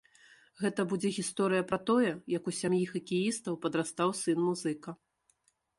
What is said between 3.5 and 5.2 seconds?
падрастаў сын-музыка.